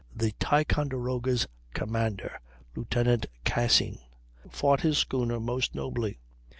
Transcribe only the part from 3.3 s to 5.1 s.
Cassin, fought his